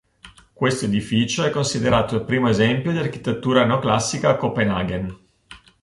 Questo 0.53 0.85
edificio 0.85 1.43
è 1.43 1.51
considerato 1.51 2.15
il 2.15 2.23
primo 2.23 2.49
esempio 2.49 2.91
di 2.91 2.97
architettura 2.97 3.65
neoclassica 3.65 4.29
a 4.31 4.35
Copenhagen. 4.35 5.15